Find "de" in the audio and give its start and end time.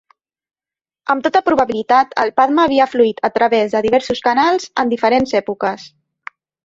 3.77-3.83